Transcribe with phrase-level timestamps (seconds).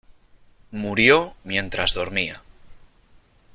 [0.71, 2.41] Murió mientras dormía.